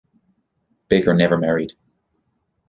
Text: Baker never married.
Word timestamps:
Baker 0.87 1.13
never 1.13 1.37
married. 1.37 1.73